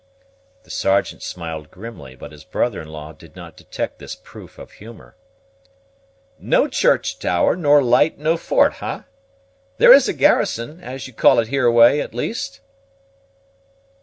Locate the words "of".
4.57-4.71